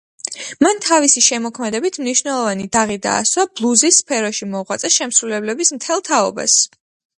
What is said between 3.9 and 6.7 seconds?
სფეროში მოღვაწე შემსრულებლების მთელ თაობას.